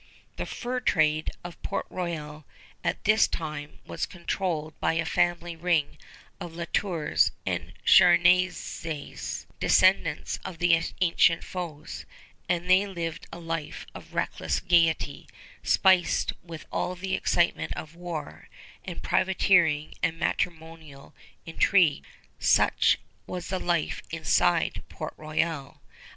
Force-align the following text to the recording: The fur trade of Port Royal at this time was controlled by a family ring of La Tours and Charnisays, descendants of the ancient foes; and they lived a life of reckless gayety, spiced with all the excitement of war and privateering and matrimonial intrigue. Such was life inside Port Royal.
The 0.37 0.47
fur 0.47 0.79
trade 0.79 1.29
of 1.43 1.61
Port 1.61 1.85
Royal 1.91 2.43
at 2.83 3.03
this 3.03 3.27
time 3.27 3.77
was 3.85 4.07
controlled 4.07 4.73
by 4.79 4.93
a 4.93 5.05
family 5.05 5.55
ring 5.55 5.99
of 6.39 6.55
La 6.55 6.65
Tours 6.73 7.29
and 7.45 7.73
Charnisays, 7.85 9.45
descendants 9.59 10.39
of 10.43 10.57
the 10.57 10.81
ancient 11.01 11.43
foes; 11.43 12.05
and 12.49 12.67
they 12.67 12.87
lived 12.87 13.27
a 13.31 13.37
life 13.37 13.85
of 13.93 14.15
reckless 14.15 14.59
gayety, 14.59 15.27
spiced 15.61 16.33
with 16.41 16.65
all 16.71 16.95
the 16.95 17.13
excitement 17.13 17.71
of 17.75 17.93
war 17.93 18.49
and 18.83 19.03
privateering 19.03 19.93
and 20.01 20.17
matrimonial 20.17 21.13
intrigue. 21.45 22.07
Such 22.39 22.97
was 23.27 23.51
life 23.51 24.01
inside 24.09 24.81
Port 24.89 25.13
Royal. 25.15 25.79